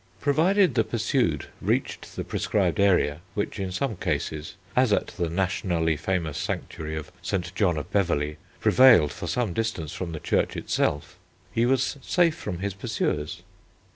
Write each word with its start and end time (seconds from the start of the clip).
Provided 0.19 0.73
the 0.73 0.83
pursued 0.83 1.45
reached 1.61 2.15
the 2.15 2.23
prescribed 2.23 2.79
area, 2.79 3.21
which, 3.35 3.59
in 3.59 3.71
some 3.71 3.95
cases, 3.97 4.55
as 4.75 4.91
at 4.91 5.05
the 5.09 5.29
nationally 5.29 5.95
famous 5.95 6.39
sanctuary 6.39 6.95
of 6.95 7.11
St. 7.21 7.53
John 7.53 7.77
of 7.77 7.91
Beverley, 7.91 8.37
prevailed 8.59 9.11
for 9.13 9.27
some 9.27 9.53
distance 9.53 9.93
from 9.93 10.11
the 10.11 10.19
church 10.19 10.57
itself, 10.57 11.19
he 11.51 11.67
was 11.67 11.97
safe 12.01 12.33
from 12.35 12.57
his 12.61 12.73
pursuers. 12.73 13.43